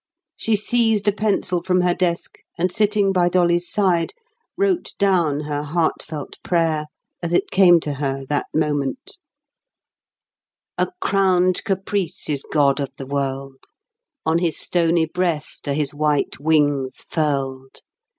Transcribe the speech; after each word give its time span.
She 0.35 0.55
seized 0.55 1.07
a 1.07 1.11
pencil 1.11 1.61
from 1.61 1.81
her 1.81 1.93
desk, 1.93 2.39
and 2.57 2.71
sitting 2.71 3.11
by 3.13 3.29
Dolly's 3.29 3.69
side, 3.69 4.15
wrote 4.57 4.93
down 4.97 5.41
her 5.41 5.61
heart 5.61 6.01
felt 6.01 6.37
prayer, 6.43 6.85
as 7.21 7.31
it 7.33 7.51
came 7.51 7.79
to 7.81 7.93
her 7.93 8.25
that 8.27 8.47
moment— 8.51 9.19
A 10.75 10.87
crowned 11.01 11.63
Caprice 11.65 12.27
is 12.31 12.41
god 12.51 12.79
of 12.79 12.89
the 12.97 13.05
world: 13.05 13.65
On 14.25 14.39
his 14.39 14.57
stony 14.57 15.05
breast 15.05 15.67
are 15.67 15.73
his 15.75 15.93
white 15.93 16.39
wings 16.39 17.03
furled. 17.07 17.81